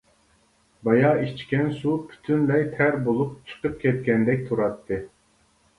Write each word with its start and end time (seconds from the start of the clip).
بايا 0.87 1.11
ئىچكەن 1.25 1.69
سۇ 1.81 1.93
پۈتۈنلەي 2.07 2.67
تەر 2.81 2.99
بولۇپ 3.09 3.37
چىقىپ 3.53 3.79
كەتكەندەك 3.87 4.45
تۇراتتى. 4.51 5.03